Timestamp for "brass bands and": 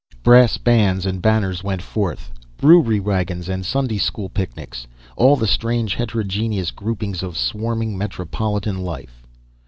0.23-1.21